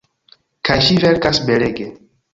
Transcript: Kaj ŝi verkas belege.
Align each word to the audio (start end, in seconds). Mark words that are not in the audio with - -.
Kaj 0.69 0.77
ŝi 0.87 0.97
verkas 1.05 1.43
belege. 1.51 1.91